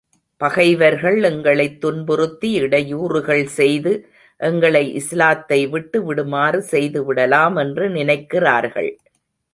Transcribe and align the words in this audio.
பகைவர்கள் 0.37 1.23
எங்களைத் 1.23 1.81
துன்புறுத்தி, 1.81 2.61
இடையூறுகள் 2.61 3.43
செய்து, 3.43 4.09
எங்களை 4.37 4.93
இஸ்லாத்தை 4.93 5.67
விட்டு 5.67 6.03
விடுமாறு 6.03 6.61
செய்து 6.61 7.05
விடலாம் 7.05 7.55
என்று 7.55 7.89
நினைக்கிறார்கள். 7.89 8.91